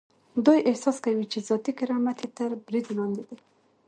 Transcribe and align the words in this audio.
دوی 0.45 0.59
احساس 0.69 0.97
کوي 1.05 1.25
چې 1.31 1.39
ذاتي 1.47 1.71
کرامت 1.79 2.17
یې 2.23 2.29
تر 2.37 2.49
برید 2.65 2.87
لاندې 2.97 3.23
دی. 3.29 3.37